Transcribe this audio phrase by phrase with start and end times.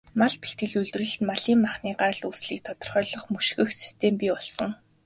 [0.19, 4.71] Мах бэлтгэл, үйлдвэрлэлд малын махны гарал үүслийг тодорхойлох, мөшгөх систем бий болгосон.